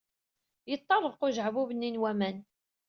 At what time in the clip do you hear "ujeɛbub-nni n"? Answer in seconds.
1.25-2.01